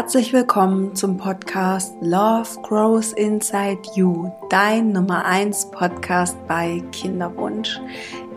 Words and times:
Herzlich 0.00 0.32
willkommen 0.32 0.94
zum 0.96 1.18
Podcast 1.18 1.94
Love 2.00 2.48
Grows 2.62 3.12
Inside 3.12 3.82
You, 3.94 4.32
dein 4.48 4.92
Nummer 4.92 5.26
1 5.26 5.72
Podcast 5.72 6.38
bei 6.46 6.82
Kinderwunsch. 6.90 7.78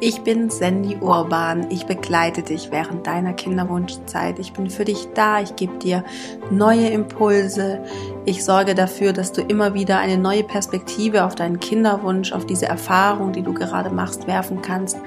Ich 0.01 0.19
bin 0.23 0.49
Sandy 0.49 0.97
Urban. 0.97 1.71
Ich 1.71 1.85
begleite 1.85 2.43
dich 2.43 2.69
während 2.69 3.07
deiner 3.07 3.31
Kinderwunschzeit. 3.31 4.39
Ich 4.39 4.51
bin 4.51 4.69
für 4.69 4.83
dich 4.83 5.07
da. 5.15 5.39
Ich 5.39 5.55
gebe 5.55 5.77
dir 5.77 6.03
neue 6.51 6.89
Impulse. 6.89 7.81
Ich 8.25 8.43
sorge 8.43 8.75
dafür, 8.75 9.13
dass 9.13 9.31
du 9.31 9.39
immer 9.39 9.73
wieder 9.73 9.99
eine 9.99 10.17
neue 10.17 10.43
Perspektive 10.43 11.23
auf 11.23 11.35
deinen 11.35 11.61
Kinderwunsch, 11.61 12.33
auf 12.33 12.45
diese 12.45 12.65
Erfahrung, 12.65 13.31
die 13.31 13.41
du 13.41 13.53
gerade 13.53 13.89
machst, 13.89 14.27
werfen 14.27 14.61
kannst. 14.61 14.97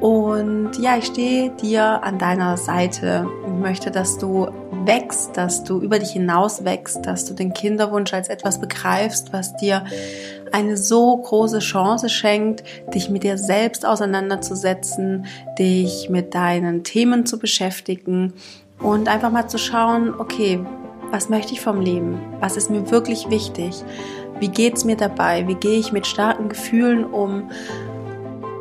Und 0.00 0.72
ja, 0.78 0.98
ich 0.98 1.06
stehe 1.06 1.50
dir 1.50 2.02
an 2.02 2.18
deiner 2.18 2.56
Seite 2.56 3.26
und 3.44 3.60
möchte, 3.60 3.90
dass 3.90 4.18
du 4.18 4.48
wächst, 4.84 5.36
dass 5.36 5.64
du 5.64 5.80
über 5.80 5.98
dich 5.98 6.10
hinaus 6.10 6.64
wächst, 6.64 7.06
dass 7.06 7.24
du 7.24 7.34
den 7.34 7.52
Kinderwunsch 7.54 8.12
als 8.12 8.28
etwas 8.28 8.60
begreifst, 8.60 9.32
was 9.32 9.56
dir 9.56 9.84
eine 10.52 10.76
so 10.76 11.16
große 11.16 11.60
Chance 11.60 12.08
schenkt, 12.08 12.62
dich 12.94 13.08
mit 13.08 13.24
dir 13.24 13.38
selbst 13.38 13.86
auseinanderzusetzen, 13.86 15.26
dich 15.58 16.08
mit 16.10 16.34
deinen 16.34 16.84
Themen 16.84 17.26
zu 17.26 17.38
beschäftigen 17.38 18.34
und 18.78 19.08
einfach 19.08 19.32
mal 19.32 19.48
zu 19.48 19.58
schauen, 19.58 20.14
okay, 20.18 20.60
was 21.10 21.28
möchte 21.28 21.52
ich 21.52 21.60
vom 21.60 21.80
Leben? 21.80 22.18
Was 22.40 22.56
ist 22.56 22.70
mir 22.70 22.90
wirklich 22.90 23.30
wichtig? 23.30 23.82
Wie 24.38 24.48
geht's 24.48 24.84
mir 24.84 24.96
dabei? 24.96 25.48
Wie 25.48 25.54
gehe 25.54 25.78
ich 25.78 25.92
mit 25.92 26.06
starken 26.06 26.48
Gefühlen 26.48 27.04
um? 27.04 27.50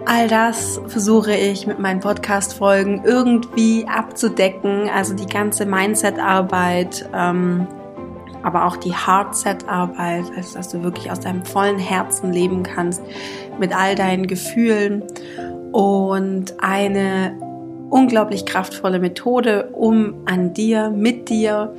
All 0.07 0.27
das 0.27 0.79
versuche 0.87 1.33
ich 1.33 1.65
mit 1.65 1.79
meinen 1.79 1.99
Podcast-Folgen 1.99 3.03
irgendwie 3.03 3.87
abzudecken. 3.87 4.87
Also 4.87 5.15
die 5.15 5.25
ganze 5.25 5.65
Mindset-Arbeit, 5.65 7.09
ähm, 7.11 7.67
aber 8.43 8.65
auch 8.65 8.77
die 8.77 8.93
Hardset-Arbeit, 8.93 10.25
also 10.37 10.57
dass 10.57 10.69
du 10.69 10.83
wirklich 10.83 11.09
aus 11.09 11.21
deinem 11.21 11.43
vollen 11.43 11.79
Herzen 11.79 12.31
leben 12.31 12.61
kannst 12.61 13.01
mit 13.59 13.75
all 13.75 13.95
deinen 13.95 14.27
Gefühlen 14.27 15.03
und 15.71 16.53
eine 16.59 17.35
unglaublich 17.89 18.45
kraftvolle 18.45 18.99
Methode, 18.99 19.69
um 19.73 20.21
an 20.25 20.53
dir, 20.53 20.91
mit 20.91 21.29
dir 21.29 21.73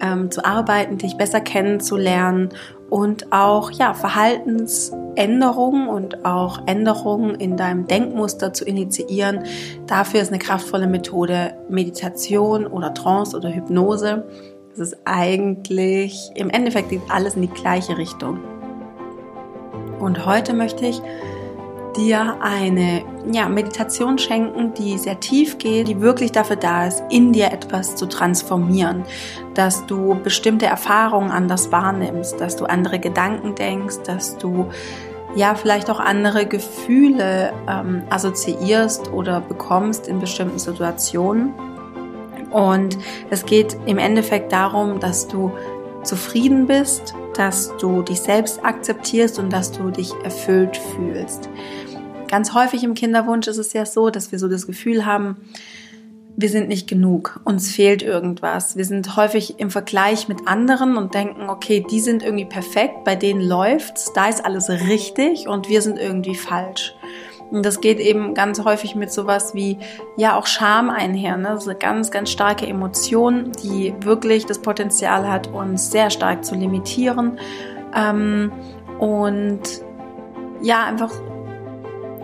ähm, 0.00 0.30
zu 0.30 0.44
arbeiten, 0.44 0.98
dich 0.98 1.16
besser 1.16 1.40
kennenzulernen 1.40 2.50
und 2.90 3.32
auch 3.32 3.70
ja 3.70 3.94
Verhaltensänderungen 3.94 5.88
und 5.88 6.24
auch 6.24 6.66
Änderungen 6.66 7.34
in 7.36 7.56
deinem 7.56 7.86
Denkmuster 7.86 8.52
zu 8.52 8.64
initiieren. 8.64 9.44
Dafür 9.86 10.20
ist 10.20 10.28
eine 10.28 10.38
kraftvolle 10.38 10.86
Methode 10.86 11.54
Meditation 11.68 12.66
oder 12.66 12.94
Trance 12.94 13.36
oder 13.36 13.54
Hypnose. 13.54 14.24
Das 14.70 14.88
ist 14.88 14.98
eigentlich, 15.04 16.30
im 16.34 16.50
Endeffekt 16.50 16.90
geht 16.90 17.02
alles 17.08 17.36
in 17.36 17.42
die 17.42 17.48
gleiche 17.48 17.96
Richtung. 17.96 18.40
Und 20.00 20.26
heute 20.26 20.52
möchte 20.52 20.86
ich 20.86 21.00
dir 21.96 22.36
eine 22.40 23.02
ja, 23.30 23.48
Meditation 23.48 24.18
schenken, 24.18 24.74
die 24.74 24.98
sehr 24.98 25.20
tief 25.20 25.58
geht, 25.58 25.88
die 25.88 26.00
wirklich 26.00 26.32
dafür 26.32 26.56
da 26.56 26.86
ist, 26.86 27.02
in 27.10 27.32
dir 27.32 27.52
etwas 27.52 27.96
zu 27.96 28.06
transformieren, 28.06 29.04
dass 29.54 29.86
du 29.86 30.14
bestimmte 30.22 30.66
Erfahrungen 30.66 31.30
anders 31.30 31.72
wahrnimmst, 31.72 32.40
dass 32.40 32.56
du 32.56 32.66
andere 32.66 32.98
Gedanken 32.98 33.54
denkst, 33.54 33.96
dass 34.04 34.36
du 34.36 34.68
ja 35.36 35.54
vielleicht 35.54 35.90
auch 35.90 36.00
andere 36.00 36.46
Gefühle 36.46 37.52
ähm, 37.68 38.02
assoziierst 38.10 39.12
oder 39.12 39.40
bekommst 39.40 40.06
in 40.06 40.20
bestimmten 40.20 40.58
Situationen. 40.58 41.54
Und 42.50 42.96
es 43.30 43.44
geht 43.46 43.76
im 43.86 43.98
Endeffekt 43.98 44.52
darum, 44.52 45.00
dass 45.00 45.26
du 45.26 45.52
zufrieden 46.04 46.66
bist, 46.66 47.14
dass 47.36 47.76
du 47.78 48.02
dich 48.02 48.20
selbst 48.20 48.64
akzeptierst 48.64 49.38
und 49.38 49.52
dass 49.52 49.72
du 49.72 49.90
dich 49.90 50.12
erfüllt 50.22 50.76
fühlst. 50.76 51.48
Ganz 52.34 52.52
häufig 52.52 52.82
im 52.82 52.94
Kinderwunsch 52.94 53.46
ist 53.46 53.58
es 53.58 53.72
ja 53.74 53.86
so, 53.86 54.10
dass 54.10 54.32
wir 54.32 54.40
so 54.40 54.48
das 54.48 54.66
Gefühl 54.66 55.06
haben, 55.06 55.36
wir 56.34 56.48
sind 56.48 56.66
nicht 56.66 56.88
genug, 56.88 57.38
uns 57.44 57.70
fehlt 57.70 58.02
irgendwas. 58.02 58.76
Wir 58.76 58.84
sind 58.84 59.16
häufig 59.16 59.60
im 59.60 59.70
Vergleich 59.70 60.26
mit 60.26 60.48
anderen 60.48 60.96
und 60.96 61.14
denken, 61.14 61.48
okay, 61.48 61.86
die 61.88 62.00
sind 62.00 62.24
irgendwie 62.24 62.44
perfekt, 62.44 63.04
bei 63.04 63.14
denen 63.14 63.40
läuft's, 63.40 64.12
da 64.14 64.26
ist 64.26 64.44
alles 64.44 64.68
richtig 64.68 65.46
und 65.46 65.68
wir 65.68 65.80
sind 65.80 65.96
irgendwie 65.96 66.34
falsch. 66.34 66.96
Und 67.52 67.64
das 67.64 67.80
geht 67.80 68.00
eben 68.00 68.34
ganz 68.34 68.64
häufig 68.64 68.96
mit 68.96 69.12
sowas 69.12 69.54
wie, 69.54 69.78
ja, 70.16 70.36
auch 70.36 70.48
Scham 70.48 70.90
einher. 70.90 71.36
Ne? 71.36 71.50
Das 71.50 71.62
ist 71.62 71.68
eine 71.68 71.78
ganz, 71.78 72.10
ganz 72.10 72.30
starke 72.30 72.66
Emotion, 72.66 73.52
die 73.62 73.94
wirklich 74.00 74.44
das 74.44 74.58
Potenzial 74.58 75.30
hat, 75.30 75.46
uns 75.46 75.92
sehr 75.92 76.10
stark 76.10 76.44
zu 76.44 76.56
limitieren. 76.56 77.38
Ähm, 77.94 78.50
und 78.98 79.60
ja, 80.60 80.86
einfach 80.86 81.12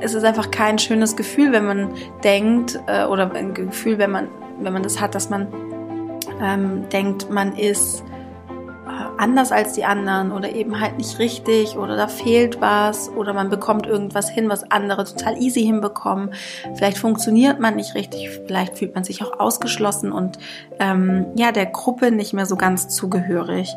es 0.01 0.15
ist 0.15 0.25
einfach 0.25 0.51
kein 0.51 0.79
schönes 0.79 1.17
Gefühl, 1.17 1.53
wenn 1.53 1.67
man 1.67 1.95
denkt, 2.25 2.79
äh, 2.87 3.05
oder 3.05 3.33
ein 3.33 3.55
Gefühl, 3.55 3.99
wenn 3.99 4.11
man, 4.11 4.29
wenn 4.61 4.73
man 4.73 4.83
das 4.83 5.01
hat, 5.01 5.15
dass 5.15 5.31
man 5.31 5.49
ähm, 6.43 6.89
denkt, 6.91 7.31
man 7.31 7.55
ist 7.57 8.03
anders 9.21 9.53
als 9.53 9.75
die 9.75 9.85
anderen 9.85 10.33
oder 10.33 10.55
eben 10.55 10.81
halt 10.81 10.97
nicht 10.97 11.19
richtig 11.19 11.77
oder 11.77 11.97
da 11.97 12.09
fehlt 12.09 12.61
was 12.61 13.11
oder 13.11 13.33
man 13.33 13.51
bekommt 13.51 13.87
irgendwas 13.87 14.31
hin, 14.31 14.49
was 14.49 14.71
andere 14.71 15.05
total 15.05 15.37
easy 15.41 15.63
hinbekommen. 15.63 16.33
Vielleicht 16.75 16.99
funktioniert 16.99 17.61
man 17.61 17.77
nicht 17.77 17.95
richtig, 17.95 18.31
vielleicht 18.47 18.79
fühlt 18.79 18.95
man 18.95 19.05
sich 19.05 19.23
auch 19.23 19.39
ausgeschlossen 19.39 20.11
und 20.11 20.39
ähm, 20.79 21.27
ja, 21.37 21.53
der 21.53 21.67
Gruppe 21.67 22.11
nicht 22.11 22.33
mehr 22.33 22.47
so 22.47 22.57
ganz 22.57 22.89
zugehörig. 22.89 23.75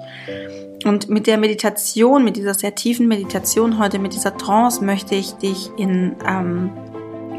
Und 0.85 1.09
mit 1.09 1.27
der 1.27 1.37
Meditation, 1.37 2.23
mit 2.23 2.35
dieser 2.35 2.53
sehr 2.53 2.75
tiefen 2.75 3.07
Meditation 3.07 3.79
heute, 3.79 3.99
mit 3.99 4.13
dieser 4.13 4.37
Trance, 4.37 4.83
möchte 4.83 5.15
ich 5.15 5.33
dich 5.33 5.71
in 5.77 6.15
ähm, 6.27 6.71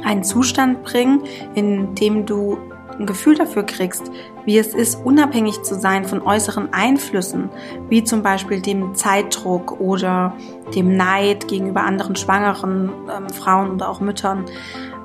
einen 0.04 0.24
Zustand 0.24 0.82
bringen, 0.82 1.22
in 1.54 1.94
dem 1.94 2.26
du 2.26 2.58
ein 2.98 3.06
Gefühl 3.06 3.34
dafür 3.34 3.64
kriegst, 3.64 4.10
wie 4.44 4.58
es 4.58 4.74
ist, 4.74 5.04
unabhängig 5.04 5.62
zu 5.62 5.74
sein 5.74 6.04
von 6.04 6.22
äußeren 6.22 6.72
Einflüssen, 6.72 7.50
wie 7.88 8.04
zum 8.04 8.22
Beispiel 8.22 8.60
dem 8.60 8.94
Zeitdruck 8.94 9.80
oder 9.80 10.34
dem 10.74 10.96
Neid 10.96 11.48
gegenüber 11.48 11.82
anderen 11.82 12.16
schwangeren 12.16 12.90
ähm, 13.14 13.28
Frauen 13.30 13.72
oder 13.72 13.88
auch 13.88 14.00
Müttern. 14.00 14.44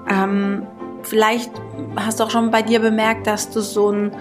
Ähm, 0.10 0.64
vielleicht 1.02 1.52
hast 1.96 2.20
du 2.20 2.26
auch 2.26 2.32
schon 2.32 2.52
bei 2.52 2.62
dir 2.62 2.80
bemerkt, 2.80 3.28
dass 3.28 3.50
du 3.50 3.62
so 3.62 3.92
ein 3.92 4.12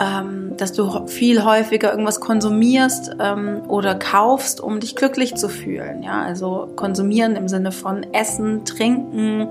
ähm, 0.00 0.56
dass 0.56 0.72
du 0.72 1.06
viel 1.06 1.44
häufiger 1.44 1.90
irgendwas 1.90 2.20
konsumierst 2.20 3.16
ähm, 3.18 3.62
oder 3.68 3.94
kaufst, 3.94 4.60
um 4.60 4.80
dich 4.80 4.96
glücklich 4.96 5.34
zu 5.34 5.48
fühlen. 5.48 6.02
Ja, 6.02 6.22
also 6.22 6.68
konsumieren 6.76 7.36
im 7.36 7.48
Sinne 7.48 7.72
von 7.72 8.06
Essen, 8.12 8.64
Trinken, 8.64 9.48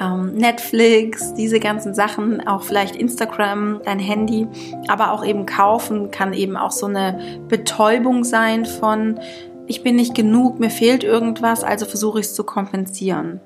ähm, 0.00 0.34
Netflix, 0.34 1.34
diese 1.34 1.60
ganzen 1.60 1.94
Sachen, 1.94 2.46
auch 2.46 2.62
vielleicht 2.62 2.96
Instagram, 2.96 3.80
dein 3.84 3.98
Handy, 3.98 4.46
aber 4.88 5.12
auch 5.12 5.24
eben 5.24 5.46
kaufen 5.46 6.10
kann 6.10 6.32
eben 6.32 6.56
auch 6.56 6.72
so 6.72 6.86
eine 6.86 7.18
Betäubung 7.48 8.24
sein 8.24 8.66
von 8.66 9.20
ich 9.66 9.82
bin 9.82 9.96
nicht 9.96 10.14
genug, 10.14 10.60
mir 10.60 10.68
fehlt 10.68 11.04
irgendwas, 11.04 11.64
also 11.64 11.86
versuche 11.86 12.20
ich 12.20 12.26
es 12.26 12.34
zu 12.34 12.44
kompensieren. 12.44 13.40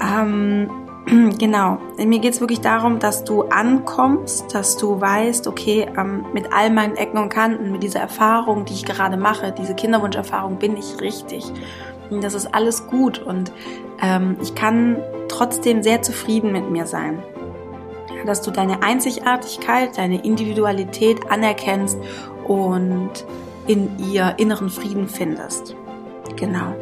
Ähm, 0.00 0.68
Genau. 1.38 1.78
Mir 1.96 2.18
geht 2.18 2.34
es 2.34 2.40
wirklich 2.40 2.60
darum, 2.60 2.98
dass 2.98 3.24
du 3.24 3.42
ankommst, 3.44 4.54
dass 4.54 4.76
du 4.76 5.00
weißt, 5.00 5.46
okay, 5.46 5.86
ähm, 5.96 6.26
mit 6.32 6.52
all 6.52 6.70
meinen 6.70 6.96
Ecken 6.96 7.18
und 7.18 7.28
Kanten, 7.28 7.72
mit 7.72 7.82
dieser 7.82 8.00
Erfahrung, 8.00 8.64
die 8.64 8.74
ich 8.74 8.84
gerade 8.84 9.16
mache, 9.16 9.52
diese 9.52 9.74
Kinderwunscherfahrung, 9.74 10.58
bin 10.58 10.76
ich 10.76 11.00
richtig. 11.00 11.44
Und 12.10 12.24
das 12.24 12.34
ist 12.34 12.54
alles 12.54 12.86
gut 12.86 13.18
und 13.18 13.52
ähm, 14.02 14.36
ich 14.42 14.54
kann 14.54 14.96
trotzdem 15.28 15.82
sehr 15.82 16.02
zufrieden 16.02 16.52
mit 16.52 16.70
mir 16.70 16.86
sein. 16.86 17.22
Dass 18.26 18.42
du 18.42 18.50
deine 18.50 18.82
Einzigartigkeit, 18.82 19.96
deine 19.96 20.24
Individualität 20.24 21.30
anerkennst 21.30 21.98
und 22.46 23.10
in 23.66 23.98
ihr 23.98 24.34
inneren 24.38 24.70
Frieden 24.70 25.08
findest. 25.08 25.76
Genau. 26.36 26.74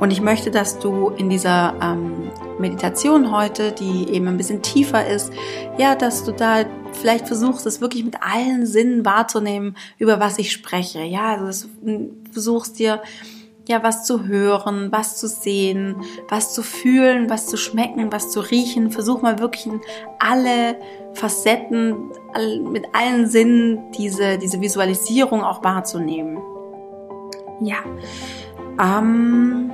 Und 0.00 0.10
ich 0.10 0.20
möchte, 0.20 0.50
dass 0.50 0.78
du 0.78 1.08
in 1.10 1.28
dieser 1.30 1.74
ähm, 1.82 2.30
Meditation 2.58 3.30
heute, 3.36 3.72
die 3.72 4.08
eben 4.10 4.28
ein 4.28 4.36
bisschen 4.36 4.62
tiefer 4.62 5.06
ist, 5.06 5.32
ja, 5.78 5.94
dass 5.94 6.24
du 6.24 6.32
da 6.32 6.64
vielleicht 6.92 7.26
versuchst, 7.26 7.66
es 7.66 7.80
wirklich 7.80 8.04
mit 8.04 8.16
allen 8.22 8.66
Sinnen 8.66 9.04
wahrzunehmen, 9.04 9.76
über 9.98 10.20
was 10.20 10.38
ich 10.38 10.52
spreche. 10.52 11.02
Ja, 11.02 11.36
also 11.36 11.68
du 11.82 12.10
versuchst 12.32 12.78
dir 12.78 13.02
ja 13.68 13.82
was 13.82 14.04
zu 14.04 14.26
hören, 14.26 14.92
was 14.92 15.16
zu 15.16 15.26
sehen, 15.26 15.96
was 16.28 16.52
zu 16.52 16.62
fühlen, 16.62 17.30
was 17.30 17.46
zu 17.46 17.56
schmecken, 17.56 18.12
was 18.12 18.30
zu 18.30 18.40
riechen. 18.40 18.90
Versuch 18.90 19.22
mal 19.22 19.38
wirklich 19.38 19.66
in 19.66 19.80
alle 20.18 20.76
Facetten, 21.14 22.10
mit 22.70 22.86
allen 22.92 23.26
Sinnen 23.26 23.90
diese, 23.92 24.38
diese 24.38 24.60
Visualisierung 24.60 25.42
auch 25.42 25.64
wahrzunehmen. 25.64 26.38
Ja. 27.60 27.78
Ähm, 28.80 29.70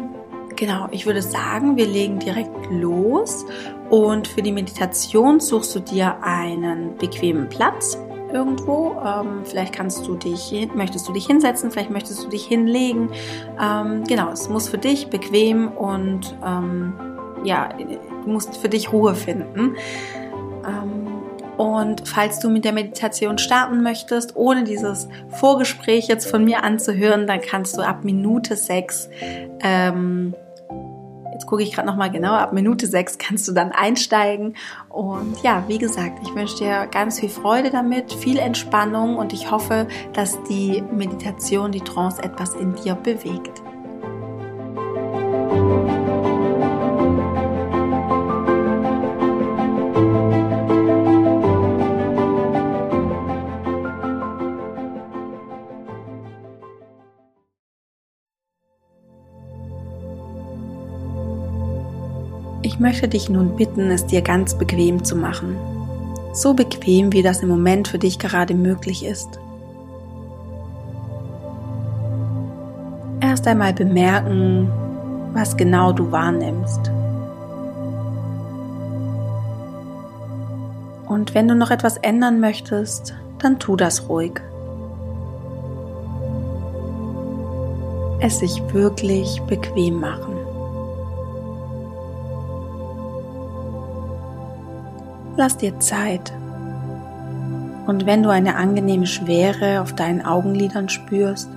genau, 0.56 0.88
ich 0.90 1.06
würde 1.06 1.22
sagen, 1.22 1.76
wir 1.76 1.86
legen 1.86 2.18
direkt 2.18 2.70
los 2.70 3.46
und 3.88 4.28
für 4.28 4.42
die 4.42 4.52
Meditation 4.52 5.40
suchst 5.40 5.74
du 5.74 5.80
dir 5.80 6.22
einen 6.22 6.96
bequemen 6.96 7.48
Platz. 7.48 7.98
irgendwo. 8.32 8.96
Ähm, 9.04 9.44
vielleicht 9.44 9.72
kannst 9.74 10.06
du 10.06 10.14
dich, 10.14 10.52
möchtest 10.74 11.08
du 11.08 11.12
dich 11.12 11.26
hinsetzen, 11.26 11.70
vielleicht 11.70 11.90
möchtest 11.90 12.24
du 12.24 12.28
dich 12.28 12.44
hinlegen. 12.46 13.10
Ähm, 13.60 14.04
genau, 14.04 14.30
es 14.30 14.48
muss 14.48 14.68
für 14.68 14.78
dich 14.78 15.08
bequem 15.08 15.68
und 15.68 16.36
ähm, 16.46 16.92
ja, 17.44 17.70
du 18.24 18.30
musst 18.30 18.56
für 18.56 18.68
dich 18.68 18.92
Ruhe 18.92 19.14
finden. 19.14 19.76
Ähm, 20.64 21.19
und 21.60 22.08
falls 22.08 22.38
du 22.38 22.48
mit 22.48 22.64
der 22.64 22.72
Meditation 22.72 23.36
starten 23.36 23.82
möchtest, 23.82 24.34
ohne 24.34 24.64
dieses 24.64 25.08
Vorgespräch 25.28 26.08
jetzt 26.08 26.26
von 26.26 26.42
mir 26.42 26.64
anzuhören, 26.64 27.26
dann 27.26 27.42
kannst 27.42 27.76
du 27.76 27.82
ab 27.82 28.02
Minute 28.02 28.56
sechs 28.56 29.10
ähm, 29.62 30.34
Jetzt 31.34 31.46
gucke 31.46 31.62
ich 31.62 31.72
gerade 31.72 31.86
nochmal 31.86 32.10
genau, 32.10 32.32
ab 32.32 32.54
Minute 32.54 32.86
sechs 32.86 33.18
kannst 33.18 33.46
du 33.46 33.52
dann 33.52 33.72
einsteigen. 33.72 34.56
Und 34.88 35.42
ja, 35.42 35.64
wie 35.68 35.76
gesagt, 35.76 36.20
ich 36.22 36.34
wünsche 36.34 36.56
dir 36.56 36.86
ganz 36.90 37.20
viel 37.20 37.28
Freude 37.28 37.68
damit, 37.68 38.10
viel 38.10 38.38
Entspannung 38.38 39.16
und 39.16 39.34
ich 39.34 39.50
hoffe, 39.50 39.86
dass 40.14 40.42
die 40.44 40.82
Meditation, 40.90 41.72
die 41.72 41.80
Trance 41.80 42.22
etwas 42.22 42.54
in 42.54 42.74
dir 42.74 42.94
bewegt. 42.94 43.62
Ich 62.80 62.82
möchte 62.82 63.08
dich 63.08 63.28
nun 63.28 63.56
bitten, 63.56 63.90
es 63.90 64.06
dir 64.06 64.22
ganz 64.22 64.54
bequem 64.54 65.04
zu 65.04 65.14
machen. 65.14 65.54
So 66.32 66.54
bequem, 66.54 67.12
wie 67.12 67.22
das 67.22 67.42
im 67.42 67.50
Moment 67.50 67.88
für 67.88 67.98
dich 67.98 68.18
gerade 68.18 68.54
möglich 68.54 69.04
ist. 69.04 69.38
Erst 73.20 73.46
einmal 73.46 73.74
bemerken, 73.74 74.70
was 75.34 75.58
genau 75.58 75.92
du 75.92 76.10
wahrnimmst. 76.10 76.90
Und 81.06 81.34
wenn 81.34 81.48
du 81.48 81.54
noch 81.54 81.70
etwas 81.70 81.98
ändern 81.98 82.40
möchtest, 82.40 83.12
dann 83.40 83.58
tu 83.58 83.76
das 83.76 84.08
ruhig. 84.08 84.40
Es 88.20 88.38
sich 88.38 88.62
wirklich 88.72 89.38
bequem 89.42 90.00
machen. 90.00 90.39
Lass 95.36 95.56
dir 95.56 95.78
Zeit. 95.80 96.32
Und 97.86 98.06
wenn 98.06 98.22
du 98.22 98.30
eine 98.30 98.56
angenehme 98.56 99.06
Schwere 99.06 99.80
auf 99.80 99.94
deinen 99.94 100.24
Augenlidern 100.24 100.88
spürst, 100.88 101.48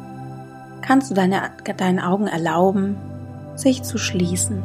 kannst 0.81 1.11
du 1.11 1.15
deine, 1.15 1.41
deinen 1.77 1.99
Augen 1.99 2.27
erlauben, 2.27 2.95
sich 3.55 3.83
zu 3.83 3.97
schließen. 3.97 4.61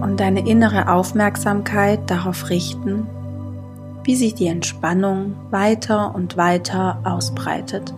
Und 0.00 0.20
deine 0.20 0.46
innere 0.46 0.90
Aufmerksamkeit 0.90 2.00
darauf 2.06 2.48
richten, 2.48 3.06
wie 4.04 4.14
sich 4.14 4.34
die 4.34 4.46
Entspannung 4.46 5.34
weiter 5.50 6.14
und 6.14 6.36
weiter 6.36 7.00
ausbreitet. 7.02 7.92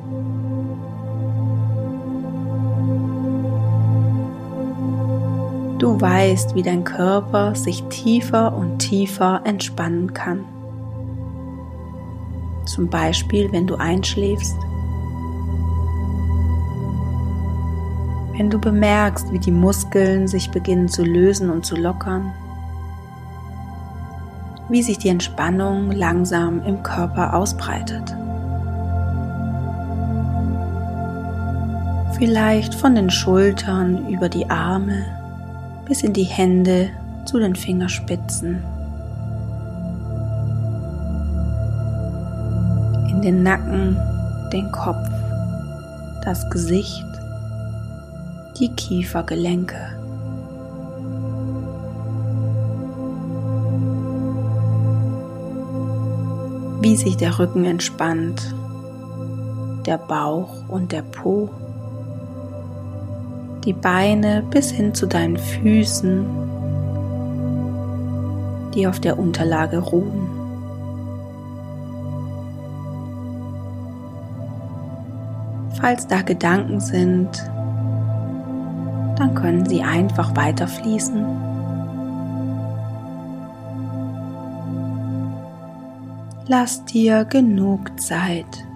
Du 5.78 6.00
weißt, 6.00 6.56
wie 6.56 6.62
dein 6.62 6.82
Körper 6.82 7.54
sich 7.54 7.84
tiefer 7.84 8.52
und 8.52 8.80
tiefer 8.80 9.42
entspannen 9.44 10.12
kann. 10.12 10.44
Zum 12.64 12.88
Beispiel, 12.88 13.52
wenn 13.52 13.68
du 13.68 13.76
einschläfst. 13.76 14.56
Wenn 18.36 18.50
du 18.50 18.58
bemerkst, 18.58 19.32
wie 19.32 19.38
die 19.38 19.52
Muskeln 19.52 20.26
sich 20.26 20.50
beginnen 20.50 20.88
zu 20.88 21.04
lösen 21.04 21.48
und 21.48 21.64
zu 21.64 21.76
lockern. 21.76 22.32
Wie 24.68 24.82
sich 24.82 24.98
die 24.98 25.08
Entspannung 25.08 25.92
langsam 25.92 26.60
im 26.64 26.82
Körper 26.82 27.34
ausbreitet. 27.34 28.16
Vielleicht 32.18 32.74
von 32.74 32.96
den 32.96 33.10
Schultern 33.10 34.08
über 34.08 34.28
die 34.28 34.50
Arme 34.50 35.17
bis 35.88 36.02
in 36.02 36.12
die 36.12 36.24
Hände 36.24 36.90
zu 37.24 37.38
den 37.38 37.56
Fingerspitzen, 37.56 38.62
in 43.10 43.22
den 43.22 43.42
Nacken, 43.42 43.96
den 44.52 44.70
Kopf, 44.70 45.08
das 46.24 46.48
Gesicht, 46.50 47.06
die 48.58 48.68
Kiefergelenke. 48.68 49.76
Wie 56.82 56.96
sich 56.96 57.16
der 57.16 57.38
Rücken 57.38 57.64
entspannt, 57.64 58.54
der 59.86 59.98
Bauch 59.98 60.68
und 60.68 60.92
der 60.92 61.02
Po 61.02 61.50
die 63.64 63.72
Beine 63.72 64.42
bis 64.50 64.70
hin 64.70 64.94
zu 64.94 65.06
deinen 65.06 65.36
Füßen, 65.36 66.24
die 68.74 68.86
auf 68.86 69.00
der 69.00 69.18
Unterlage 69.18 69.78
ruhen. 69.78 70.28
Falls 75.80 76.06
da 76.06 76.22
Gedanken 76.22 76.80
sind, 76.80 77.28
dann 79.16 79.34
können 79.34 79.66
sie 79.66 79.82
einfach 79.82 80.34
weiterfließen. 80.36 81.24
Lass 86.46 86.84
dir 86.86 87.24
genug 87.24 88.00
Zeit. 88.00 88.67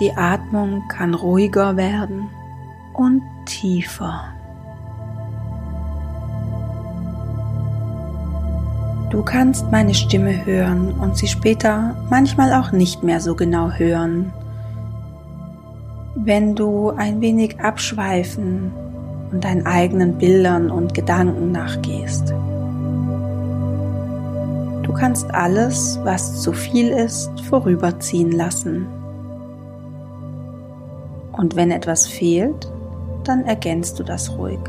Die 0.00 0.12
Atmung 0.16 0.82
kann 0.88 1.14
ruhiger 1.14 1.76
werden 1.76 2.28
und 2.94 3.22
tiefer. 3.46 4.24
Du 9.10 9.22
kannst 9.22 9.70
meine 9.70 9.94
Stimme 9.94 10.44
hören 10.44 10.92
und 10.94 11.16
sie 11.16 11.28
später 11.28 11.94
manchmal 12.10 12.52
auch 12.52 12.72
nicht 12.72 13.04
mehr 13.04 13.20
so 13.20 13.36
genau 13.36 13.70
hören. 13.70 14.32
Wenn 16.16 16.56
du 16.56 16.90
ein 16.90 17.20
wenig 17.20 17.60
abschweifen 17.60 18.72
und 19.30 19.44
deinen 19.44 19.66
eigenen 19.66 20.18
Bildern 20.18 20.68
und 20.70 20.94
Gedanken 20.94 21.52
nachgehst. 21.52 22.34
Du 24.82 24.92
kannst 24.92 25.32
alles, 25.32 26.00
was 26.02 26.40
zu 26.42 26.52
viel 26.52 26.88
ist, 26.88 27.30
vorüberziehen 27.48 28.32
lassen. 28.32 28.86
Und 31.44 31.56
wenn 31.56 31.70
etwas 31.70 32.06
fehlt, 32.06 32.72
dann 33.24 33.44
ergänzt 33.44 33.98
du 33.98 34.02
das 34.02 34.38
ruhig. 34.38 34.60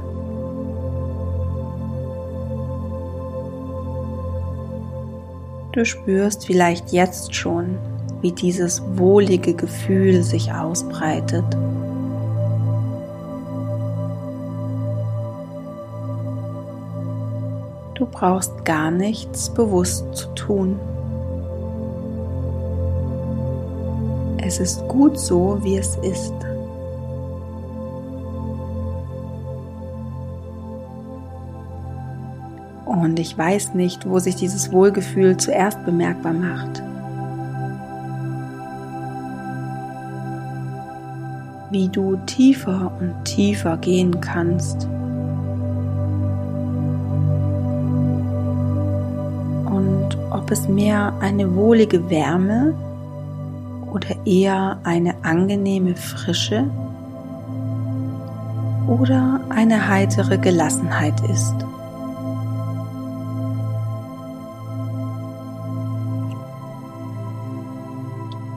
Du 5.71 5.85
spürst 5.85 6.45
vielleicht 6.45 6.91
jetzt 6.91 7.33
schon, 7.33 7.77
wie 8.19 8.33
dieses 8.33 8.83
wohlige 8.97 9.53
Gefühl 9.53 10.21
sich 10.21 10.51
ausbreitet. 10.51 11.45
Du 17.93 18.05
brauchst 18.05 18.65
gar 18.65 18.91
nichts 18.91 19.49
bewusst 19.49 20.13
zu 20.13 20.27
tun. 20.35 20.77
Es 24.39 24.59
ist 24.59 24.85
gut 24.89 25.17
so, 25.17 25.59
wie 25.63 25.77
es 25.77 25.95
ist. 26.03 26.33
Und 33.01 33.19
ich 33.19 33.37
weiß 33.37 33.73
nicht, 33.73 34.07
wo 34.07 34.19
sich 34.19 34.35
dieses 34.37 34.71
Wohlgefühl 34.71 35.35
zuerst 35.35 35.83
bemerkbar 35.85 36.31
macht. 36.31 36.81
Wie 41.71 41.89
du 41.89 42.15
tiefer 42.25 42.93
und 42.99 43.25
tiefer 43.25 43.75
gehen 43.77 44.21
kannst. 44.21 44.87
Und 49.65 50.17
ob 50.31 50.49
es 50.49 50.69
mehr 50.69 51.13
eine 51.19 51.53
wohlige 51.53 52.09
Wärme 52.09 52.73
oder 53.91 54.15
eher 54.25 54.77
eine 54.83 55.15
angenehme 55.23 55.95
Frische 55.95 56.65
oder 58.87 59.41
eine 59.49 59.89
heitere 59.89 60.37
Gelassenheit 60.37 61.19
ist. 61.29 61.55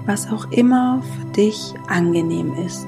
Was 0.08 0.32
auch 0.32 0.50
immer 0.50 1.02
für 1.02 1.32
dich 1.32 1.74
angenehm 1.86 2.54
ist. 2.64 2.86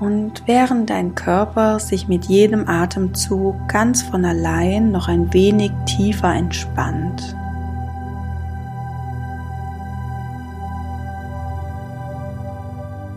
Und 0.00 0.42
während 0.44 0.90
dein 0.90 1.14
Körper 1.14 1.78
sich 1.78 2.08
mit 2.08 2.26
jedem 2.26 2.68
Atemzug 2.68 3.56
ganz 3.68 4.02
von 4.02 4.26
allein 4.26 4.90
noch 4.90 5.08
ein 5.08 5.32
wenig 5.32 5.72
tiefer 5.86 6.34
entspannt, 6.34 7.34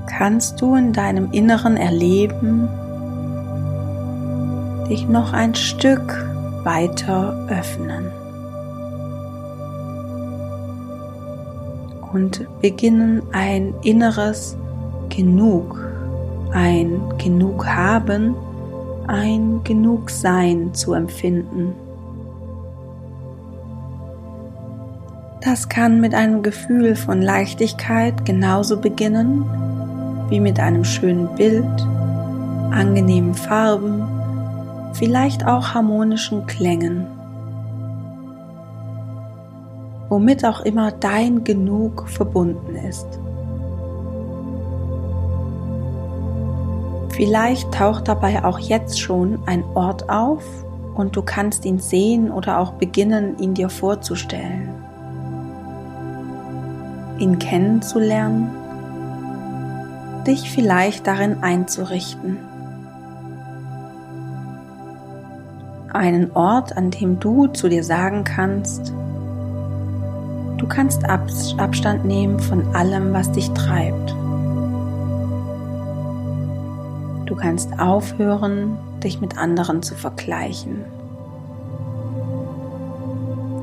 kannst 0.05 0.61
du 0.61 0.75
in 0.75 0.93
deinem 0.93 1.33
Inneren 1.33 1.75
erleben, 1.75 2.69
dich 4.87 5.09
noch 5.09 5.33
ein 5.33 5.53
Stück 5.53 6.36
weiter 6.67 7.47
öffnen. 7.49 8.11
Und 12.13 12.47
beginnen 12.61 13.23
ein 13.31 13.73
inneres 13.83 14.55
Genug 15.09 15.87
ein 16.51 17.01
Genug 17.17 17.67
haben, 17.67 18.35
ein 19.07 19.61
Genug 19.63 20.09
Sein 20.09 20.73
zu 20.73 20.93
empfinden. 20.93 21.73
Das 25.41 25.69
kann 25.69 26.01
mit 26.01 26.13
einem 26.13 26.43
Gefühl 26.43 26.95
von 26.95 27.21
Leichtigkeit 27.21 28.25
genauso 28.25 28.81
beginnen 28.81 29.45
wie 30.29 30.39
mit 30.39 30.59
einem 30.59 30.83
schönen 30.83 31.29
Bild, 31.35 31.63
angenehmen 32.71 33.33
Farben, 33.33 34.03
vielleicht 34.97 35.45
auch 35.45 35.75
harmonischen 35.75 36.47
Klängen. 36.47 37.05
Womit 40.09 40.43
auch 40.43 40.61
immer 40.61 40.91
dein 40.91 41.43
Genug 41.43 42.09
verbunden 42.09 42.75
ist. 42.75 43.07
Vielleicht 47.09 47.71
taucht 47.73 48.07
dabei 48.07 48.43
auch 48.43 48.59
jetzt 48.59 48.99
schon 48.99 49.39
ein 49.45 49.63
Ort 49.75 50.09
auf 50.09 50.43
und 50.95 51.15
du 51.15 51.21
kannst 51.21 51.65
ihn 51.65 51.79
sehen 51.79 52.31
oder 52.31 52.59
auch 52.59 52.73
beginnen, 52.73 53.37
ihn 53.39 53.53
dir 53.53 53.69
vorzustellen. 53.69 54.69
Ihn 57.19 57.37
kennenzulernen, 57.39 58.49
dich 60.25 60.49
vielleicht 60.49 61.05
darin 61.05 61.43
einzurichten. 61.43 62.46
Einen 65.97 66.31
Ort, 66.33 66.77
an 66.77 66.91
dem 66.91 67.19
du 67.19 67.47
zu 67.47 67.69
dir 67.69 67.83
sagen 67.83 68.23
kannst, 68.23 68.93
du 70.57 70.67
kannst 70.67 71.03
Abstand 71.09 72.05
nehmen 72.05 72.39
von 72.39 72.75
allem, 72.75 73.13
was 73.13 73.31
dich 73.31 73.49
treibt. 73.49 74.11
Du 77.25 77.35
kannst 77.35 77.79
aufhören, 77.79 78.77
dich 79.03 79.21
mit 79.21 79.39
anderen 79.39 79.81
zu 79.81 79.95
vergleichen. 79.95 80.85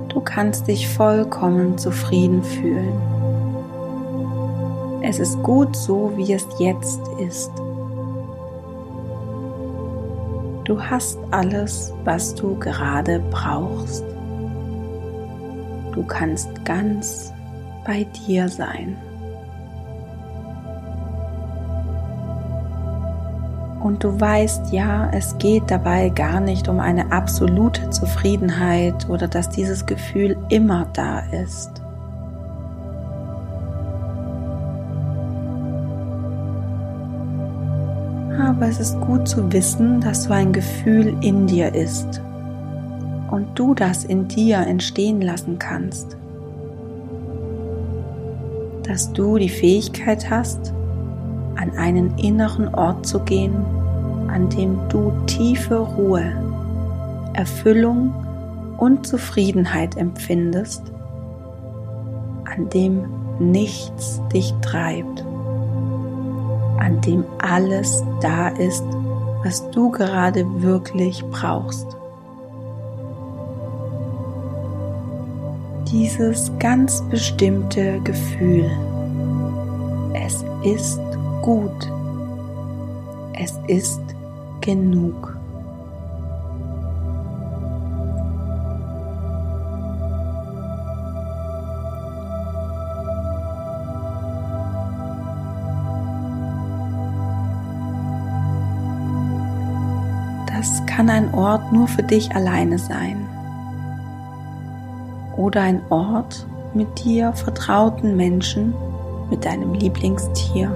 Du 0.08 0.20
kannst 0.20 0.66
dich 0.66 0.88
vollkommen 0.88 1.78
zufrieden 1.78 2.42
fühlen. 2.42 3.00
Es 5.02 5.20
ist 5.20 5.40
gut 5.44 5.76
so, 5.76 6.10
wie 6.16 6.32
es 6.32 6.44
jetzt 6.58 7.00
ist. 7.20 7.52
Du 10.64 10.80
hast 10.80 11.18
alles, 11.30 11.92
was 12.04 12.34
du 12.34 12.58
gerade 12.58 13.20
brauchst. 13.30 14.02
Du 15.92 16.02
kannst 16.06 16.64
ganz 16.64 17.34
bei 17.84 18.04
dir 18.04 18.48
sein. 18.48 18.96
Und 23.82 24.02
du 24.02 24.18
weißt 24.18 24.72
ja, 24.72 25.10
es 25.12 25.36
geht 25.36 25.64
dabei 25.70 26.08
gar 26.08 26.40
nicht 26.40 26.68
um 26.68 26.80
eine 26.80 27.12
absolute 27.12 27.90
Zufriedenheit 27.90 29.06
oder 29.10 29.28
dass 29.28 29.50
dieses 29.50 29.84
Gefühl 29.84 30.38
immer 30.48 30.86
da 30.94 31.18
ist. 31.18 31.83
Es 38.74 38.80
ist 38.80 39.00
gut 39.02 39.28
zu 39.28 39.52
wissen, 39.52 40.00
dass 40.00 40.24
so 40.24 40.32
ein 40.32 40.52
Gefühl 40.52 41.16
in 41.20 41.46
dir 41.46 41.72
ist 41.76 42.20
und 43.30 43.46
du 43.54 43.72
das 43.72 44.04
in 44.04 44.26
dir 44.26 44.58
entstehen 44.58 45.20
lassen 45.20 45.60
kannst. 45.60 46.16
Dass 48.82 49.12
du 49.12 49.38
die 49.38 49.48
Fähigkeit 49.48 50.28
hast, 50.28 50.72
an 51.54 51.70
einen 51.76 52.18
inneren 52.18 52.74
Ort 52.74 53.06
zu 53.06 53.20
gehen, 53.20 53.54
an 54.26 54.48
dem 54.48 54.76
du 54.88 55.12
tiefe 55.26 55.78
Ruhe, 55.78 56.32
Erfüllung 57.34 58.12
und 58.78 59.06
Zufriedenheit 59.06 59.96
empfindest, 59.96 60.82
an 62.44 62.68
dem 62.70 63.04
nichts 63.38 64.20
dich 64.32 64.52
treibt, 64.62 65.24
an 66.84 67.00
dem 67.00 67.24
alles 67.38 68.04
da 68.20 68.48
ist, 68.48 68.84
was 69.42 69.70
du 69.70 69.90
gerade 69.90 70.44
wirklich 70.62 71.24
brauchst. 71.30 71.86
Dieses 75.90 76.50
ganz 76.58 77.02
bestimmte 77.08 78.00
Gefühl, 78.00 78.70
es 80.12 80.44
ist 80.62 81.00
gut. 81.42 81.90
Es 83.38 83.58
ist 83.68 84.02
genug. 84.60 85.33
Kann 101.06 101.10
ein 101.10 101.34
Ort 101.34 101.70
nur 101.70 101.86
für 101.86 102.02
dich 102.02 102.34
alleine 102.34 102.78
sein. 102.78 103.28
Oder 105.36 105.60
ein 105.60 105.82
Ort 105.90 106.46
mit 106.72 107.04
dir 107.04 107.34
vertrauten 107.34 108.16
Menschen, 108.16 108.72
mit 109.30 109.44
deinem 109.44 109.74
Lieblingstier. 109.74 110.74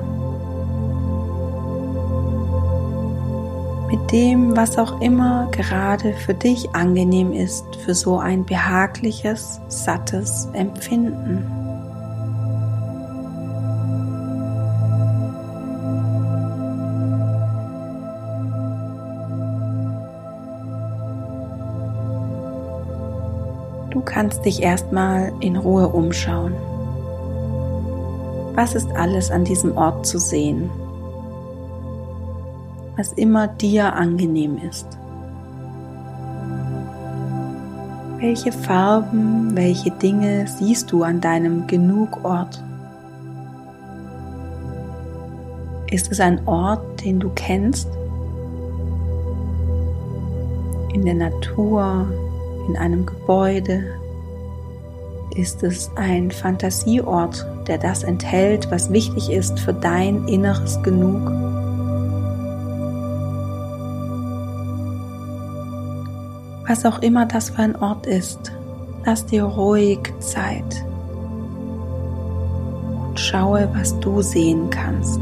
mit 3.90 4.12
dem, 4.12 4.54
was 4.54 4.76
auch 4.76 5.00
immer 5.00 5.48
gerade 5.50 6.12
für 6.12 6.34
dich 6.34 6.74
angenehm 6.74 7.32
ist, 7.32 7.64
für 7.76 7.94
so 7.94 8.18
ein 8.18 8.44
behagliches, 8.44 9.62
sattes 9.68 10.46
Empfinden. 10.52 11.57
Kannst 24.18 24.44
dich 24.44 24.60
erstmal 24.60 25.32
in 25.38 25.56
Ruhe 25.56 25.86
umschauen. 25.86 26.52
Was 28.56 28.74
ist 28.74 28.90
alles 28.96 29.30
an 29.30 29.44
diesem 29.44 29.76
Ort 29.76 30.04
zu 30.06 30.18
sehen? 30.18 30.68
was 32.98 33.12
immer 33.12 33.46
dir 33.46 33.94
angenehm 33.94 34.58
ist. 34.68 34.98
Welche 38.18 38.50
Farben, 38.50 39.54
welche 39.54 39.92
Dinge 39.92 40.48
siehst 40.48 40.90
du 40.90 41.04
an 41.04 41.20
deinem 41.20 41.68
Genugort? 41.68 42.60
Ist 45.92 46.10
es 46.10 46.18
ein 46.18 46.44
Ort, 46.48 47.04
den 47.04 47.20
du 47.20 47.30
kennst? 47.36 47.88
In 50.92 51.04
der 51.04 51.14
Natur, 51.14 52.04
in 52.66 52.76
einem 52.76 53.06
Gebäude? 53.06 53.97
Ist 55.38 55.62
es 55.62 55.88
ein 55.94 56.32
Fantasieort, 56.32 57.46
der 57.68 57.78
das 57.78 58.02
enthält, 58.02 58.72
was 58.72 58.92
wichtig 58.92 59.30
ist 59.30 59.60
für 59.60 59.72
dein 59.72 60.26
inneres 60.26 60.82
Genug? 60.82 61.30
was 66.66 66.84
auch 66.84 66.98
immer 66.98 67.24
das 67.24 67.48
für 67.50 67.62
ein 67.62 67.76
Ort 67.76 68.06
ist, 68.06 68.52
lass 69.06 69.24
dir 69.24 69.44
ruhig 69.44 70.00
Zeit. 70.18 70.84
schaue, 73.14 73.68
was 73.74 73.98
du 74.00 74.20
sehen 74.22 74.68
kannst. 74.70 75.20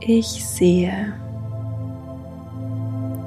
Ich 0.00 0.26
sehe. 0.26 1.21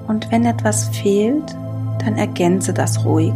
Und 0.07 0.31
wenn 0.31 0.45
etwas 0.45 0.89
fehlt, 0.89 1.55
dann 1.99 2.17
ergänze 2.17 2.73
das 2.73 3.03
ruhig. 3.05 3.33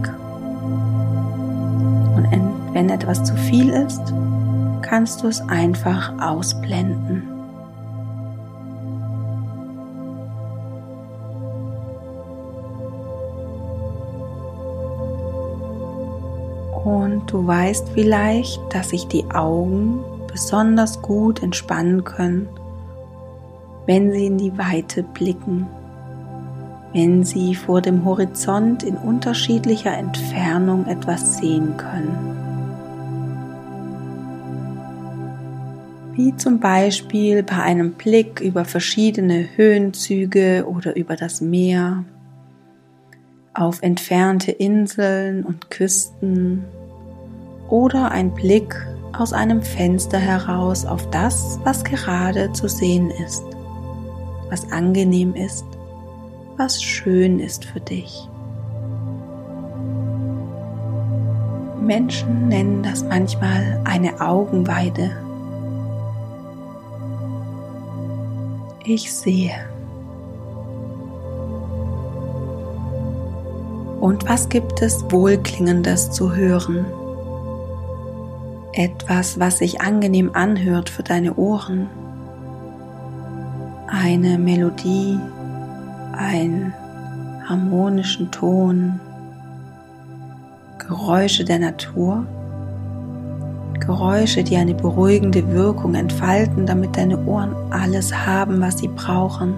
Und 2.16 2.28
wenn 2.74 2.90
etwas 2.90 3.24
zu 3.24 3.36
viel 3.36 3.70
ist, 3.70 4.14
kannst 4.82 5.24
du 5.24 5.28
es 5.28 5.42
einfach 5.50 6.14
ausblenden. 6.22 7.24
Und 16.84 17.32
du 17.32 17.46
weißt 17.46 17.90
vielleicht, 17.90 18.60
dass 18.74 18.90
sich 18.90 19.08
die 19.08 19.30
Augen 19.32 20.00
besonders 20.28 21.02
gut 21.02 21.44
entspannen 21.44 22.04
können, 22.04 22.48
wenn 23.86 24.12
sie 24.12 24.28
in 24.28 24.38
die 24.38 24.58
Weite 24.58 25.04
blicken 25.04 25.68
wenn 26.94 27.24
Sie 27.24 27.56
vor 27.56 27.82
dem 27.82 28.06
Horizont 28.06 28.84
in 28.84 28.96
unterschiedlicher 28.96 29.96
Entfernung 29.96 30.88
etwas 30.88 31.38
sehen 31.38 31.78
können. 31.78 32.36
Wie 36.14 36.36
zum 36.36 36.60
Beispiel 36.60 37.44
bei 37.44 37.62
einem 37.62 37.94
Blick 37.94 38.42
über 38.42 38.66
verschiedene 38.66 39.48
Höhenzüge 39.56 40.66
oder 40.68 40.96
über 40.96 41.16
das 41.16 41.42
Meer, 41.42 42.04
auf 43.54 43.82
entfernte 43.82 44.52
Inseln 44.52 45.44
und 45.44 45.70
Küsten 45.70 46.66
oder 47.70 48.12
ein 48.12 48.34
Blick 48.34 48.76
aus 49.14 49.34
einem 49.34 49.62
Fenster 49.62 50.18
heraus 50.18 50.86
auf 50.86 51.10
das, 51.10 51.60
was 51.64 51.84
gerade 51.84 52.52
zu 52.54 52.68
sehen 52.68 53.12
ist, 53.12 53.44
was 54.50 54.72
angenehm 54.72 55.36
ist 55.36 55.66
was 56.60 56.84
schön 56.84 57.40
ist 57.40 57.64
für 57.64 57.80
dich. 57.80 58.28
Menschen 61.82 62.50
nennen 62.50 62.84
das 62.84 63.02
manchmal 63.02 63.80
eine 63.86 64.20
Augenweide. 64.20 65.12
Ich 68.84 69.14
sehe. 69.14 69.54
Und 74.02 74.28
was 74.28 74.50
gibt 74.50 74.82
es 74.82 75.10
Wohlklingendes 75.10 76.12
zu 76.12 76.36
hören? 76.36 76.86
Etwas, 78.74 79.40
was 79.40 79.60
sich 79.60 79.80
angenehm 79.80 80.32
anhört 80.34 80.90
für 80.90 81.04
deine 81.04 81.36
Ohren. 81.36 81.90
Eine 83.88 84.38
Melodie, 84.38 85.18
einen 86.20 86.74
harmonischen 87.48 88.30
Ton, 88.30 89.00
Geräusche 90.78 91.46
der 91.46 91.60
Natur, 91.60 92.26
Geräusche, 93.80 94.44
die 94.44 94.58
eine 94.58 94.76
beruhigende 94.76 95.52
Wirkung 95.52 95.96
entfalten, 95.96 96.66
damit 96.66 96.98
deine 96.98 97.26
Ohren 97.26 97.56
alles 97.72 98.14
haben, 98.14 98.60
was 98.60 98.80
sie 98.80 98.90
brauchen. 98.90 99.56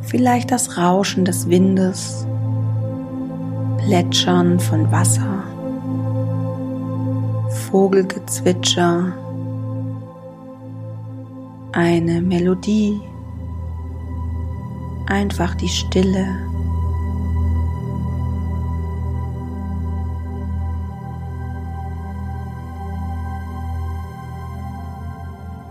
Vielleicht 0.00 0.50
das 0.50 0.78
Rauschen 0.78 1.24
des 1.24 1.48
Windes, 1.48 2.26
Plätschern 3.78 4.58
von 4.58 4.90
Wasser, 4.90 5.44
Vogelgezwitscher, 7.70 9.12
eine 11.72 12.20
Melodie, 12.20 13.00
einfach 15.06 15.54
die 15.54 15.68
Stille. 15.68 16.26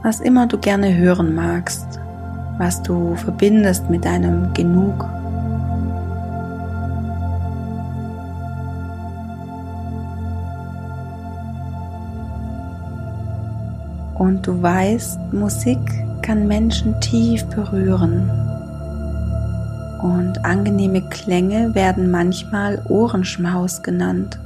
Was 0.04 0.20
immer 0.20 0.48
du 0.48 0.58
gerne 0.58 0.98
hören 0.98 1.36
magst, 1.36 2.00
was 2.58 2.82
du 2.82 3.16
verbindest 3.16 3.88
mit 3.90 4.04
deinem 4.04 4.52
Genug. 4.54 5.21
Und 14.22 14.46
du 14.46 14.62
weißt, 14.62 15.34
Musik 15.34 15.80
kann 16.22 16.48
Menschen 16.48 17.02
tief 17.02 17.44
berühren. 17.46 18.30
Und 20.00 20.46
angenehme 20.46 21.02
Klänge 21.10 21.74
werden 21.74 22.12
manchmal 22.12 22.86
Ohrenschmaus 22.88 23.82
genannt. 23.82 24.38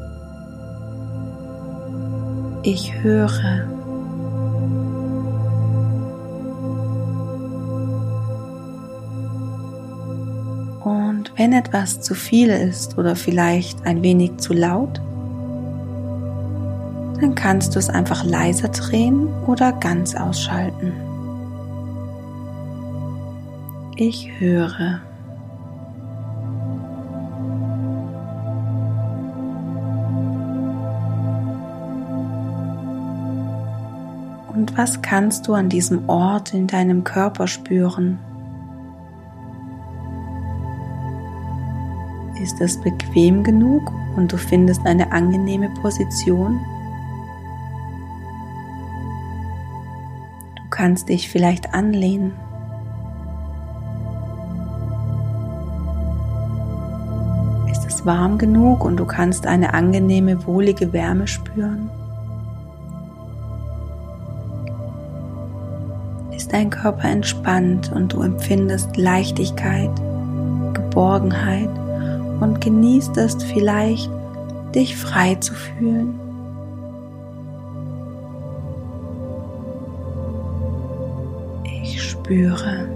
Ich 2.64 3.04
höre. 3.04 3.68
Und 10.86 11.34
wenn 11.36 11.52
etwas 11.52 12.00
zu 12.00 12.16
viel 12.16 12.48
ist 12.48 12.98
oder 12.98 13.18
vielleicht 13.18 13.86
ein 13.86 14.02
wenig 14.04 14.38
zu 14.38 14.54
laut, 14.54 15.02
dann 17.20 17.36
kannst 17.36 17.76
du 17.76 17.80
es 17.80 17.90
einfach 17.90 18.24
leiser 18.24 18.70
drehen 18.70 19.28
oder 19.48 19.72
ganz 19.74 20.16
ausschalten. 20.16 20.94
Ich 23.98 24.30
höre. 24.40 25.02
Und 34.54 34.78
was 34.78 35.02
kannst 35.02 35.48
du 35.48 35.54
an 35.54 35.70
diesem 35.70 36.10
Ort 36.10 36.54
in 36.54 36.68
deinem 36.68 37.04
Körper 37.04 37.48
spüren? 37.48 38.20
Ist 42.42 42.60
es 42.62 42.80
bequem 42.82 43.44
genug 43.44 43.92
und 44.18 44.32
du 44.32 44.38
findest 44.38 44.86
eine 44.86 45.12
angenehme 45.12 45.70
Position? 45.82 46.60
Kannst 50.76 51.08
dich 51.08 51.30
vielleicht 51.30 51.74
anlehnen. 51.74 52.34
Ist 57.72 57.86
es 57.88 58.06
warm 58.06 58.38
genug 58.38 58.84
und 58.84 58.98
du 58.98 59.06
kannst 59.06 59.48
eine 59.48 59.74
angenehme, 59.74 60.46
wohlige 60.46 60.92
Wärme 60.92 61.28
spüren? 61.28 61.90
Ist 66.36 66.52
dein 66.52 66.70
Körper 66.70 67.08
entspannt 67.08 67.94
und 67.94 68.12
du 68.12 68.22
empfindest 68.22 68.98
Leichtigkeit, 68.98 69.96
Geborgenheit 70.74 71.70
und 72.42 72.60
genießt 72.60 73.16
es 73.16 73.42
vielleicht, 73.42 74.10
dich 74.76 74.98
frei 74.98 75.36
zu 75.36 75.54
fühlen? 75.54 76.25
Spüre. 82.26 82.90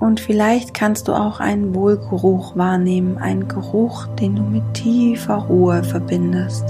Und 0.00 0.20
vielleicht 0.20 0.74
kannst 0.74 1.08
du 1.08 1.14
auch 1.14 1.40
einen 1.40 1.74
Wohlgeruch 1.74 2.56
wahrnehmen, 2.56 3.18
einen 3.18 3.48
Geruch, 3.48 4.06
den 4.20 4.36
du 4.36 4.42
mit 4.42 4.74
tiefer 4.74 5.36
Ruhe 5.36 5.82
verbindest. 5.82 6.64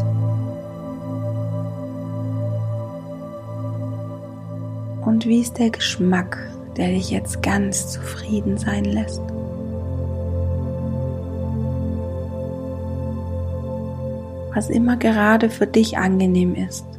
Und 5.04 5.26
wie 5.26 5.40
ist 5.40 5.58
der 5.58 5.70
Geschmack, 5.70 6.38
der 6.76 6.88
dich 6.88 7.10
jetzt 7.10 7.42
ganz 7.42 7.92
zufrieden 7.92 8.56
sein 8.56 8.84
lässt? 8.84 9.22
Was 14.54 14.70
immer 14.70 14.96
gerade 14.96 15.50
für 15.50 15.66
dich 15.66 15.98
angenehm 15.98 16.54
ist. 16.54 16.97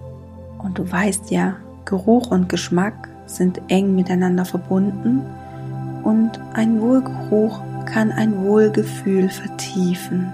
Und 0.59 0.77
du 0.77 0.89
weißt 0.89 1.31
ja, 1.31 1.55
Geruch 1.85 2.29
und 2.31 2.49
Geschmack 2.49 3.09
sind 3.25 3.61
eng 3.69 3.95
miteinander 3.95 4.45
verbunden 4.45 5.21
und 6.03 6.39
ein 6.53 6.79
Wohlgeruch 6.81 7.61
kann 7.85 8.11
ein 8.11 8.43
Wohlgefühl 8.43 9.29
vertiefen. 9.29 10.31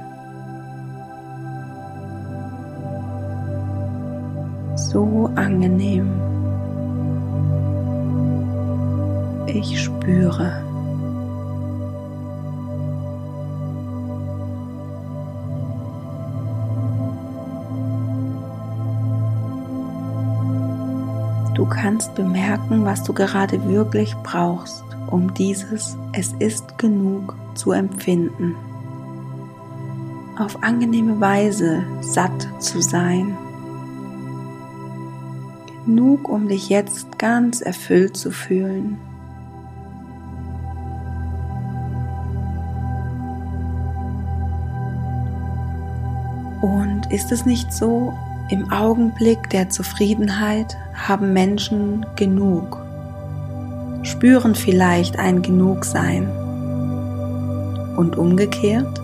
So 4.76 5.30
angenehm. 5.36 6.10
Ich 9.48 9.82
spüre. 9.82 10.75
Du 21.56 21.66
kannst 21.66 22.16
bemerken, 22.16 22.84
was 22.84 23.02
du 23.04 23.14
gerade 23.14 23.66
wirklich 23.70 24.14
brauchst, 24.24 24.84
um 25.08 25.34
dieses 25.34 25.98
Es 26.12 26.34
ist 26.40 26.78
genug 26.78 27.34
zu 27.56 27.72
empfinden. 27.72 28.56
Auf 30.38 30.62
angenehme 30.62 31.22
Weise 31.22 31.82
satt 32.02 32.50
zu 32.60 32.82
sein. 32.82 33.38
Genug, 35.86 36.28
um 36.28 36.50
dich 36.50 36.68
jetzt 36.68 37.18
ganz 37.18 37.62
erfüllt 37.62 38.18
zu 38.18 38.32
fühlen. 38.32 38.98
Und 46.62 47.10
ist 47.14 47.32
es 47.32 47.46
nicht 47.46 47.72
so, 47.72 48.14
im 48.50 48.74
Augenblick 48.74 49.50
der 49.52 49.70
Zufriedenheit 49.70 50.78
haben 50.96 51.34
Menschen 51.34 52.06
genug, 52.16 52.78
spüren 54.04 54.56
vielleicht 54.56 55.20
ein 55.20 55.42
Genugsein. 55.42 56.30
Und 57.98 58.18
umgekehrt 58.18 59.02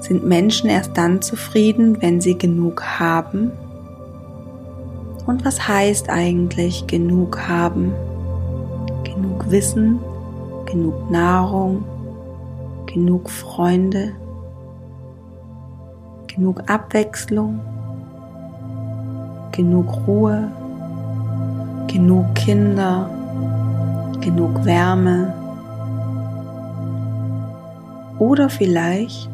sind 0.00 0.24
Menschen 0.26 0.68
erst 0.68 0.96
dann 0.96 1.22
zufrieden, 1.22 2.02
wenn 2.02 2.20
sie 2.20 2.36
genug 2.36 2.82
haben. 2.84 3.52
Und 5.26 5.44
was 5.44 5.66
heißt 5.66 6.10
eigentlich 6.10 6.86
genug 6.86 7.48
haben? 7.48 7.92
Genug 9.04 9.50
Wissen, 9.50 9.98
genug 10.66 11.10
Nahrung, 11.10 11.84
genug 12.86 13.30
Freunde, 13.30 14.12
genug 16.26 16.68
Abwechslung, 16.68 17.60
genug 19.54 20.06
Ruhe, 20.06 20.50
genug 21.86 22.34
Kinder, 22.34 23.08
genug 24.20 24.64
Wärme 24.64 25.32
oder 28.18 28.48
vielleicht 28.48 29.30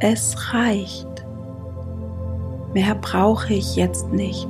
es 0.00 0.36
reicht. 0.52 1.06
Mehr 2.74 2.94
brauche 2.94 3.52
ich 3.54 3.76
jetzt 3.76 4.12
nicht. 4.12 4.48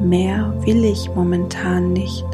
Mehr 0.00 0.52
will 0.64 0.84
ich 0.84 1.10
momentan 1.14 1.92
nicht. 1.92 2.26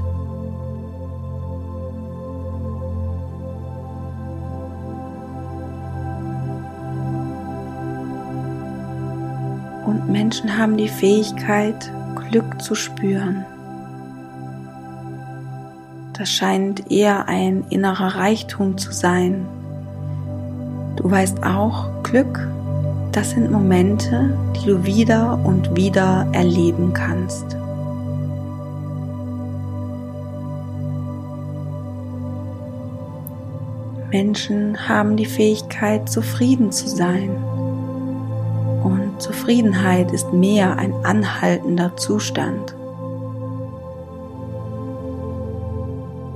Menschen 10.06 10.56
haben 10.56 10.76
die 10.76 10.88
Fähigkeit, 10.88 11.90
Glück 12.14 12.62
zu 12.62 12.74
spüren. 12.74 13.44
Das 16.12 16.30
scheint 16.30 16.90
eher 16.90 17.28
ein 17.28 17.64
innerer 17.70 18.16
Reichtum 18.16 18.78
zu 18.78 18.92
sein. 18.92 19.46
Du 20.96 21.10
weißt 21.10 21.42
auch, 21.44 21.88
Glück, 22.04 22.48
das 23.12 23.30
sind 23.30 23.50
Momente, 23.50 24.36
die 24.56 24.66
du 24.66 24.84
wieder 24.84 25.38
und 25.44 25.74
wieder 25.76 26.26
erleben 26.32 26.92
kannst. 26.92 27.56
Menschen 34.10 34.88
haben 34.88 35.16
die 35.16 35.26
Fähigkeit, 35.26 36.08
zufrieden 36.08 36.70
zu 36.70 36.88
sein. 36.88 37.36
Zufriedenheit 39.18 40.12
ist 40.12 40.32
mehr 40.32 40.76
ein 40.76 40.92
anhaltender 41.04 41.96
Zustand. 41.96 42.74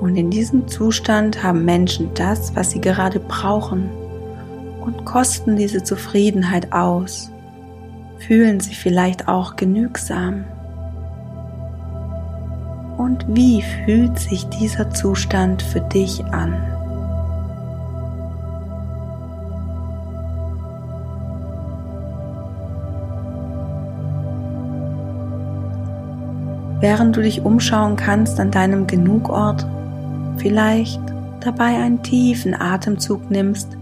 Und 0.00 0.16
in 0.16 0.30
diesem 0.30 0.66
Zustand 0.66 1.42
haben 1.42 1.64
Menschen 1.64 2.10
das, 2.14 2.56
was 2.56 2.70
sie 2.70 2.80
gerade 2.80 3.20
brauchen 3.20 3.90
und 4.80 5.04
kosten 5.04 5.56
diese 5.56 5.84
Zufriedenheit 5.84 6.72
aus. 6.72 7.30
Fühlen 8.18 8.60
sie 8.60 8.74
vielleicht 8.74 9.28
auch 9.28 9.56
genügsam. 9.56 10.44
Und 12.96 13.24
wie 13.28 13.62
fühlt 13.62 14.18
sich 14.18 14.46
dieser 14.48 14.90
Zustand 14.90 15.62
für 15.62 15.80
dich 15.80 16.24
an? 16.26 16.79
Während 26.80 27.16
du 27.16 27.22
dich 27.22 27.42
umschauen 27.42 27.96
kannst 27.96 28.40
an 28.40 28.50
deinem 28.50 28.86
Genugort, 28.86 29.66
vielleicht 30.38 31.00
dabei 31.40 31.78
einen 31.78 32.02
tiefen 32.02 32.54
Atemzug 32.58 33.30
nimmst, 33.30 33.76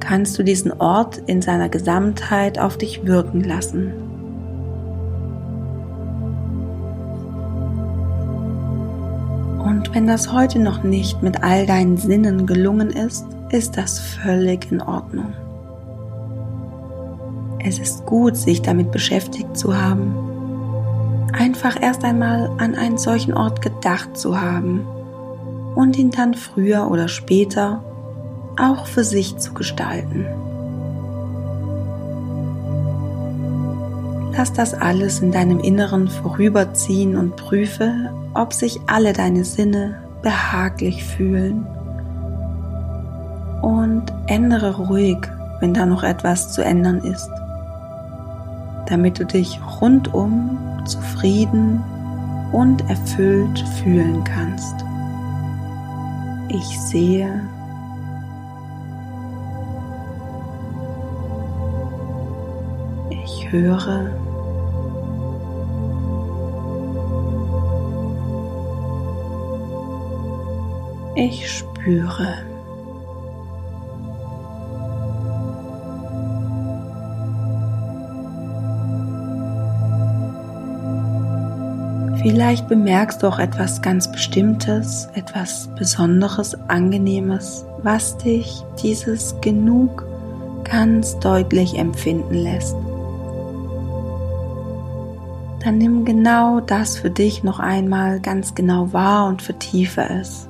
kannst 0.00 0.38
du 0.38 0.42
diesen 0.42 0.72
Ort 0.72 1.18
in 1.26 1.42
seiner 1.42 1.68
Gesamtheit 1.68 2.58
auf 2.58 2.78
dich 2.78 3.06
wirken 3.06 3.42
lassen. 3.42 3.92
Und 9.58 9.94
wenn 9.94 10.06
das 10.06 10.32
heute 10.32 10.58
noch 10.60 10.84
nicht 10.84 11.22
mit 11.22 11.42
all 11.42 11.66
deinen 11.66 11.96
Sinnen 11.96 12.46
gelungen 12.46 12.90
ist, 12.90 13.26
ist 13.50 13.76
das 13.76 13.98
völlig 13.98 14.70
in 14.70 14.80
Ordnung. 14.80 15.32
Es 17.64 17.78
ist 17.78 18.06
gut, 18.06 18.36
sich 18.36 18.62
damit 18.62 18.92
beschäftigt 18.92 19.56
zu 19.56 19.76
haben 19.76 20.25
einfach 21.36 21.80
erst 21.80 22.04
einmal 22.04 22.50
an 22.58 22.74
einen 22.74 22.98
solchen 22.98 23.34
Ort 23.34 23.62
gedacht 23.62 24.16
zu 24.16 24.40
haben 24.40 24.86
und 25.74 25.96
ihn 25.96 26.10
dann 26.10 26.34
früher 26.34 26.90
oder 26.90 27.08
später 27.08 27.82
auch 28.58 28.86
für 28.86 29.04
sich 29.04 29.36
zu 29.36 29.52
gestalten. 29.52 30.26
Lass 34.36 34.52
das 34.52 34.74
alles 34.74 35.20
in 35.20 35.32
deinem 35.32 35.60
Inneren 35.60 36.08
vorüberziehen 36.08 37.16
und 37.16 37.36
prüfe, 37.36 38.10
ob 38.34 38.52
sich 38.52 38.80
alle 38.86 39.12
deine 39.12 39.44
Sinne 39.44 39.96
behaglich 40.22 41.04
fühlen. 41.04 41.66
Und 43.62 44.12
ändere 44.26 44.76
ruhig, 44.76 45.18
wenn 45.60 45.72
da 45.72 45.86
noch 45.86 46.02
etwas 46.02 46.52
zu 46.52 46.62
ändern 46.62 46.98
ist, 46.98 47.30
damit 48.86 49.18
du 49.18 49.24
dich 49.24 49.58
rundum 49.80 50.58
zufrieden 50.86 51.82
und 52.52 52.88
erfüllt 52.88 53.64
fühlen 53.82 54.22
kannst. 54.24 54.74
Ich 56.48 56.80
sehe, 56.80 57.48
ich 63.10 63.50
höre, 63.50 64.10
ich 71.14 71.50
spüre. 71.50 72.55
Vielleicht 82.28 82.66
bemerkst 82.66 83.22
du 83.22 83.28
auch 83.28 83.38
etwas 83.38 83.82
ganz 83.82 84.10
Bestimmtes, 84.10 85.08
etwas 85.14 85.68
Besonderes, 85.78 86.56
Angenehmes, 86.68 87.64
was 87.84 88.18
dich 88.18 88.64
dieses 88.82 89.40
Genug 89.40 90.04
ganz 90.64 91.16
deutlich 91.20 91.78
empfinden 91.78 92.34
lässt. 92.34 92.74
Dann 95.62 95.78
nimm 95.78 96.04
genau 96.04 96.58
das 96.58 96.98
für 96.98 97.10
dich 97.10 97.44
noch 97.44 97.60
einmal 97.60 98.18
ganz 98.18 98.56
genau 98.56 98.92
wahr 98.92 99.28
und 99.28 99.40
vertiefe 99.40 100.00
es. 100.00 100.45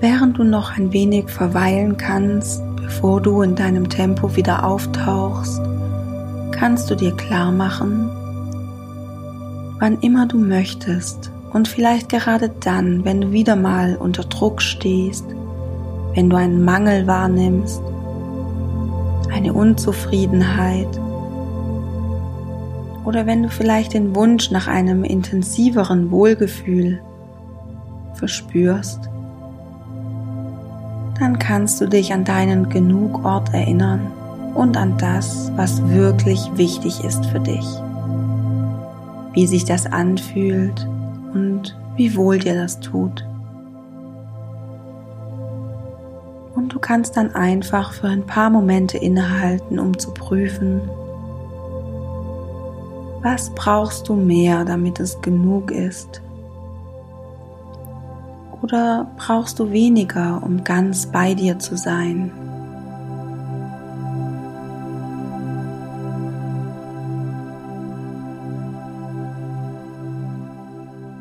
Während 0.00 0.38
du 0.38 0.44
noch 0.44 0.76
ein 0.76 0.92
wenig 0.92 1.30
verweilen 1.30 1.96
kannst, 1.96 2.62
bevor 2.76 3.20
du 3.20 3.42
in 3.42 3.54
deinem 3.54 3.88
Tempo 3.88 4.36
wieder 4.36 4.64
auftauchst, 4.64 5.60
kannst 6.52 6.90
du 6.90 6.94
dir 6.94 7.12
klar 7.16 7.50
machen, 7.52 8.10
wann 9.80 9.98
immer 10.00 10.26
du 10.26 10.38
möchtest 10.38 11.30
und 11.52 11.68
vielleicht 11.68 12.08
gerade 12.08 12.50
dann, 12.60 13.04
wenn 13.04 13.20
du 13.20 13.32
wieder 13.32 13.56
mal 13.56 13.96
unter 13.96 14.24
Druck 14.24 14.60
stehst, 14.60 15.24
wenn 16.14 16.30
du 16.30 16.36
einen 16.36 16.64
Mangel 16.64 17.06
wahrnimmst, 17.06 17.82
eine 19.32 19.52
Unzufriedenheit 19.52 20.88
oder 23.04 23.26
wenn 23.26 23.42
du 23.42 23.50
vielleicht 23.50 23.94
den 23.94 24.14
Wunsch 24.14 24.50
nach 24.50 24.66
einem 24.66 25.04
intensiveren 25.04 26.10
Wohlgefühl 26.10 27.00
verspürst, 28.14 29.10
dann 31.18 31.38
kannst 31.38 31.80
du 31.80 31.86
dich 31.86 32.12
an 32.12 32.24
deinen 32.24 32.68
Genugort 32.68 33.52
erinnern 33.54 34.10
und 34.54 34.76
an 34.76 34.96
das, 34.98 35.50
was 35.56 35.86
wirklich 35.88 36.50
wichtig 36.56 37.04
ist 37.04 37.26
für 37.26 37.40
dich. 37.40 37.66
Wie 39.32 39.46
sich 39.46 39.64
das 39.64 39.86
anfühlt 39.86 40.86
und 41.32 41.76
wie 41.96 42.16
wohl 42.16 42.38
dir 42.38 42.54
das 42.54 42.80
tut. 42.80 43.24
Und 46.54 46.72
du 46.72 46.78
kannst 46.78 47.16
dann 47.16 47.34
einfach 47.34 47.92
für 47.92 48.08
ein 48.08 48.24
paar 48.24 48.50
Momente 48.50 48.96
innehalten, 48.98 49.78
um 49.78 49.98
zu 49.98 50.12
prüfen, 50.14 50.80
was 53.22 53.50
brauchst 53.54 54.08
du 54.08 54.14
mehr, 54.14 54.64
damit 54.64 55.00
es 55.00 55.20
genug 55.22 55.70
ist? 55.70 56.20
Oder 58.64 59.10
brauchst 59.18 59.58
du 59.58 59.72
weniger, 59.72 60.42
um 60.42 60.64
ganz 60.64 61.04
bei 61.04 61.34
dir 61.34 61.58
zu 61.58 61.76
sein? 61.76 62.32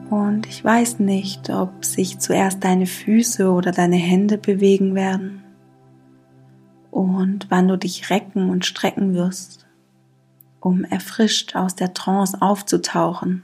Und 0.09 0.47
ich 0.47 0.63
weiß 0.63 0.99
nicht, 0.99 1.49
ob 1.49 1.83
sich 1.83 2.19
zuerst 2.19 2.63
deine 2.63 2.85
Füße 2.85 3.51
oder 3.51 3.73
deine 3.73 3.97
Hände 3.97 4.37
bewegen 4.37 4.95
werden 4.95 5.43
und 6.91 7.47
wann 7.49 7.67
du 7.67 7.77
dich 7.77 8.09
recken 8.09 8.49
und 8.49 8.65
strecken 8.65 9.15
wirst 9.15 9.63
um 10.63 10.85
erfrischt 10.85 11.57
aus 11.57 11.75
der 11.75 11.93
Trance 11.93 12.41
aufzutauchen. 12.41 13.43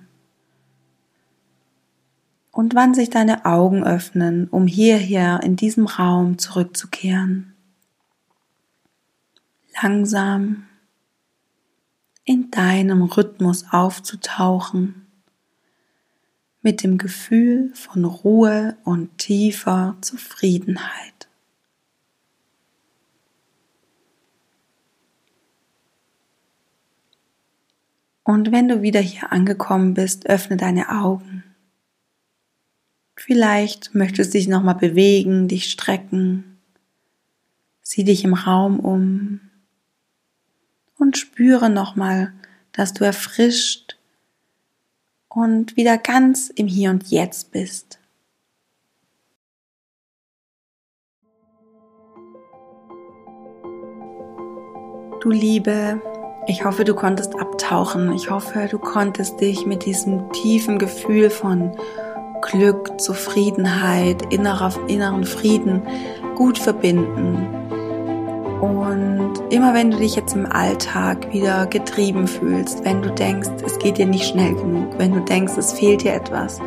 Und 2.51 2.75
wann 2.75 2.93
sich 2.93 3.09
deine 3.09 3.45
Augen 3.45 3.83
öffnen, 3.83 4.47
um 4.49 4.67
hierher 4.67 5.41
in 5.43 5.55
diesem 5.55 5.85
Raum 5.85 6.38
zurückzukehren. 6.38 7.53
Langsam 9.81 10.67
in 12.25 12.51
deinem 12.51 13.03
Rhythmus 13.03 13.65
aufzutauchen, 13.71 15.07
mit 16.62 16.83
dem 16.83 16.97
Gefühl 16.97 17.73
von 17.73 18.05
Ruhe 18.05 18.77
und 18.83 19.17
tiefer 19.17 19.97
Zufriedenheit. 20.01 21.27
Und 28.23 28.51
wenn 28.51 28.67
du 28.67 28.83
wieder 28.83 28.99
hier 28.99 29.31
angekommen 29.31 29.95
bist, 29.95 30.29
öffne 30.29 30.55
deine 30.55 30.89
Augen. 30.89 31.48
Vielleicht 33.29 33.93
möchtest 33.93 34.33
du 34.33 34.39
dich 34.39 34.47
nochmal 34.47 34.73
bewegen, 34.73 35.47
dich 35.47 35.69
strecken. 35.69 36.57
Sieh 37.83 38.03
dich 38.03 38.23
im 38.23 38.33
Raum 38.33 38.79
um 38.79 39.39
und 40.97 41.15
spüre 41.15 41.69
nochmal, 41.69 42.33
dass 42.71 42.95
du 42.95 43.05
erfrischt 43.05 43.99
und 45.27 45.77
wieder 45.77 45.99
ganz 45.99 46.49
im 46.49 46.65
Hier 46.65 46.89
und 46.89 47.11
Jetzt 47.11 47.51
bist. 47.51 47.99
Du 55.21 55.29
Liebe, 55.29 56.01
ich 56.47 56.65
hoffe, 56.65 56.83
du 56.83 56.95
konntest 56.95 57.35
abtauchen. 57.35 58.11
Ich 58.13 58.31
hoffe, 58.31 58.67
du 58.71 58.79
konntest 58.79 59.39
dich 59.39 59.67
mit 59.67 59.85
diesem 59.85 60.31
tiefen 60.31 60.79
Gefühl 60.79 61.29
von 61.29 61.77
Glück, 62.41 62.99
Zufriedenheit, 62.99 64.34
innerer, 64.34 64.73
inneren 64.88 65.23
Frieden 65.23 65.82
gut 66.36 66.58
verbinden. 66.58 67.47
Und 68.62 69.34
immer 69.52 69.73
wenn 69.73 69.91
du 69.91 69.97
dich 69.97 70.15
jetzt 70.15 70.36
im 70.36 70.45
Alltag 70.45 71.32
wieder 71.32 71.65
getrieben 71.65 72.28
fühlst, 72.28 72.84
wenn 72.84 73.02
du 73.02 73.10
denkst, 73.10 73.49
es 73.65 73.80
geht 73.80 73.97
dir 73.97 74.06
nicht 74.06 74.25
schnell 74.25 74.54
genug, 74.54 74.97
wenn 74.97 75.13
du 75.13 75.21
denkst, 75.21 75.54
es 75.58 75.73
fehlt 75.73 76.04
dir 76.04 76.13
etwas, 76.13 76.60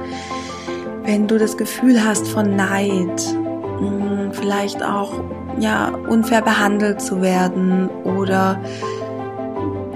wenn 1.04 1.26
du 1.26 1.38
das 1.38 1.56
Gefühl 1.56 2.02
hast 2.02 2.26
von 2.28 2.56
Neid, 2.56 3.36
hm, 3.78 4.30
vielleicht 4.32 4.82
auch 4.82 5.12
ja 5.58 5.88
unfair 6.08 6.40
behandelt 6.40 7.02
zu 7.02 7.20
werden 7.20 7.90
oder 8.04 8.58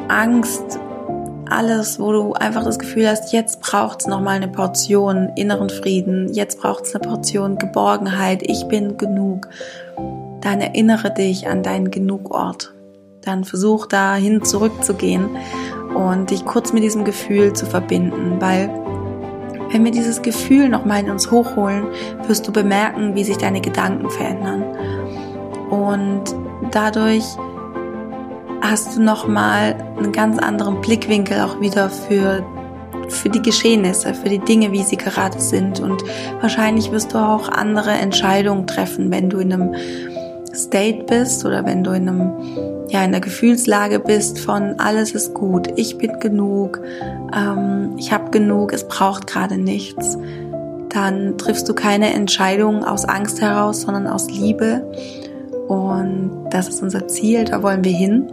Angst, 0.09 0.79
alles, 1.48 1.98
wo 1.98 2.12
du 2.12 2.32
einfach 2.32 2.64
das 2.64 2.78
Gefühl 2.78 3.09
hast, 3.09 3.32
jetzt 3.32 3.61
braucht 3.61 4.00
es 4.00 4.06
nochmal 4.06 4.37
eine 4.37 4.48
Portion 4.48 5.30
inneren 5.37 5.70
Frieden, 5.70 6.32
jetzt 6.32 6.61
braucht 6.61 6.85
es 6.85 6.94
eine 6.94 7.06
Portion 7.06 7.59
Geborgenheit, 7.59 8.42
ich 8.42 8.66
bin 8.68 8.96
genug, 8.96 9.48
dann 10.40 10.61
erinnere 10.61 11.12
dich 11.12 11.48
an 11.48 11.62
deinen 11.62 11.90
Genugort. 11.90 12.72
Dann 13.22 13.44
versuch 13.44 13.87
dahin 13.87 14.44
zurückzugehen 14.44 15.28
und 15.96 16.30
dich 16.30 16.44
kurz 16.44 16.72
mit 16.72 16.82
diesem 16.82 17.04
Gefühl 17.04 17.52
zu 17.52 17.66
verbinden, 17.66 18.37
weil 18.40 18.70
wenn 19.70 19.85
wir 19.85 19.90
dieses 19.90 20.22
Gefühl 20.22 20.68
nochmal 20.68 21.00
in 21.00 21.11
uns 21.11 21.30
hochholen, 21.30 21.88
wirst 22.28 22.46
du 22.46 22.52
bemerken, 22.52 23.14
wie 23.16 23.24
sich 23.24 23.37
deine 23.37 23.61
Gedanken 23.61 24.09
verändern. 24.11 24.64
Und 25.70 26.22
dadurch 26.70 27.24
hast 28.70 28.96
du 28.96 29.02
nochmal 29.02 29.74
einen 29.96 30.12
ganz 30.12 30.38
anderen 30.38 30.81
Blickwinkel 30.81 31.40
auch 31.40 31.61
wieder 31.61 31.90
für, 31.90 32.44
für 33.09 33.29
die 33.29 33.42
Geschehnisse, 33.42 34.14
für 34.14 34.29
die 34.29 34.38
Dinge, 34.38 34.72
wie 34.72 34.83
sie 34.83 34.96
gerade 34.96 35.40
sind. 35.40 35.81
Und 35.81 36.02
wahrscheinlich 36.40 36.90
wirst 36.90 37.14
du 37.14 37.18
auch 37.18 37.48
andere 37.48 37.90
Entscheidungen 37.90 38.66
treffen, 38.66 39.11
wenn 39.11 39.31
du 39.31 39.38
in 39.38 39.52
einem 39.52 39.74
State 40.55 41.05
bist 41.05 41.44
oder 41.44 41.64
wenn 41.64 41.85
du 41.85 41.92
in 41.92 42.09
einem, 42.09 42.33
ja, 42.88 43.05
in 43.05 43.12
der 43.12 43.20
Gefühlslage 43.20 44.00
bist 44.00 44.38
von 44.38 44.79
alles 44.79 45.12
ist 45.12 45.35
gut, 45.35 45.68
ich 45.76 45.98
bin 45.98 46.18
genug, 46.18 46.81
ähm, 47.35 47.94
ich 47.98 48.12
habe 48.12 48.31
genug, 48.31 48.72
es 48.72 48.88
braucht 48.88 49.26
gerade 49.26 49.59
nichts. 49.59 50.16
Dann 50.88 51.37
triffst 51.37 51.68
du 51.68 51.74
keine 51.74 52.14
Entscheidung 52.14 52.85
aus 52.85 53.05
Angst 53.05 53.42
heraus, 53.42 53.83
sondern 53.83 54.07
aus 54.07 54.31
Liebe 54.31 54.83
und 55.68 56.46
das 56.50 56.68
ist 56.68 56.83
unser 56.83 57.09
Ziel, 57.09 57.44
da 57.44 57.62
wollen 57.62 57.85
wir 57.85 57.92
hin. 57.92 58.26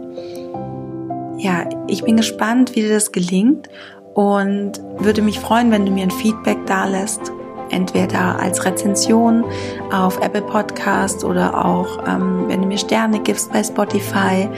Ja, 1.38 1.68
ich 1.88 2.04
bin 2.04 2.16
gespannt, 2.16 2.74
wie 2.74 2.82
dir 2.82 2.94
das 2.94 3.12
gelingt 3.12 3.68
und 4.14 4.80
würde 4.98 5.20
mich 5.20 5.40
freuen, 5.40 5.70
wenn 5.70 5.84
du 5.84 5.92
mir 5.92 6.04
ein 6.04 6.10
Feedback 6.10 6.58
da 6.66 6.86
lässt. 6.86 7.32
Entweder 7.70 8.38
als 8.38 8.64
Rezension 8.64 9.44
auf 9.92 10.20
Apple 10.20 10.42
Podcast 10.42 11.24
oder 11.24 11.64
auch, 11.64 12.06
ähm, 12.06 12.44
wenn 12.46 12.62
du 12.62 12.68
mir 12.68 12.78
Sterne 12.78 13.20
gibst 13.20 13.52
bei 13.52 13.64
Spotify. 13.64 14.48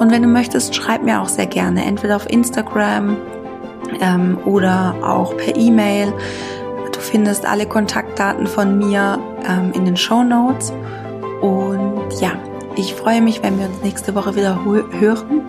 Und 0.00 0.10
wenn 0.10 0.22
du 0.22 0.28
möchtest, 0.28 0.74
schreib 0.74 1.02
mir 1.02 1.20
auch 1.20 1.28
sehr 1.28 1.46
gerne, 1.46 1.84
entweder 1.84 2.16
auf 2.16 2.28
Instagram 2.28 3.16
ähm, 4.00 4.38
oder 4.44 4.94
auch 5.02 5.36
per 5.36 5.54
E-Mail. 5.56 6.12
Du 6.92 6.98
findest 6.98 7.46
alle 7.46 7.66
Kontaktdaten 7.66 8.46
von 8.46 8.78
mir 8.78 9.18
ähm, 9.48 9.72
in 9.74 9.84
den 9.84 9.96
Show 9.96 10.24
Notes. 10.24 10.72
Und 11.40 11.89
ja, 12.20 12.32
ich 12.76 12.94
freue 12.94 13.20
mich, 13.20 13.42
wenn 13.42 13.58
wir 13.58 13.66
uns 13.66 13.82
nächste 13.82 14.14
Woche 14.14 14.34
wieder 14.36 14.64
hören. 14.64 15.42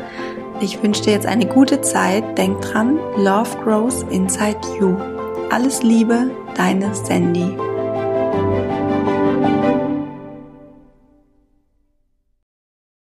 Ich 0.60 0.82
wünsche 0.84 1.04
dir 1.04 1.14
jetzt 1.14 1.26
eine 1.26 1.46
gute 1.46 1.82
Zeit. 1.82 2.38
Denk 2.38 2.62
dran, 2.62 3.00
Love 3.18 3.50
grows 3.64 4.04
inside 4.10 4.60
you. 4.80 4.96
Alles 5.50 5.82
Liebe, 5.82 6.30
deine 6.56 6.94
Sandy. 6.94 7.58